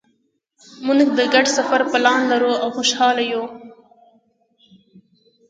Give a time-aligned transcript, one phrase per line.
[0.85, 3.43] مونږ د ګډ سفر پلان لرو او خوشحاله یو